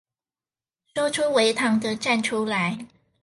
[0.95, 2.87] 誰說微糖的站出來